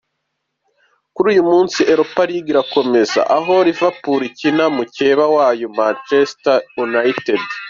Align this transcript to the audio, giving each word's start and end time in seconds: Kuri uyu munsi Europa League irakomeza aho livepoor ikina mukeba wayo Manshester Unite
Kuri 1.13 1.27
uyu 1.33 1.43
munsi 1.51 1.79
Europa 1.93 2.21
League 2.29 2.51
irakomeza 2.51 3.19
aho 3.37 3.53
livepoor 3.67 4.21
ikina 4.29 4.63
mukeba 4.75 5.25
wayo 5.35 5.67
Manshester 5.77 6.57
Unite 6.83 7.33